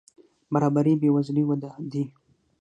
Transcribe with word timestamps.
برابري 0.51 0.93
بې 1.01 1.09
وزلي 1.15 1.43
وده 1.45 1.71
دي. 1.91 2.03